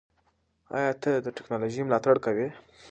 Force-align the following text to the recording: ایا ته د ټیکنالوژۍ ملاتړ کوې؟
ایا 0.77 0.91
ته 1.01 1.11
د 1.25 1.27
ټیکنالوژۍ 1.37 1.81
ملاتړ 1.85 2.15
کوې؟ 2.25 2.47